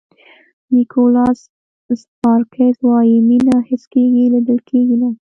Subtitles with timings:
[0.73, 1.39] نیکولاس
[2.01, 5.09] سپارکز وایي مینه حس کېږي لیدل کېږي نه.